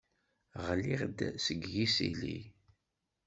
Ɣliɣ-d 0.65 1.19
seg 1.45 1.61
yisili? 1.73 2.39